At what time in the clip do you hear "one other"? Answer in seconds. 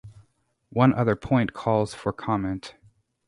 0.71-1.15